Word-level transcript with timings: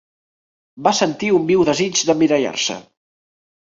Va 0.87 0.93
sentir 1.01 1.31
un 1.41 1.47
viu 1.53 1.69
desitj 1.71 2.05
d'emmirallar-se. 2.11 2.83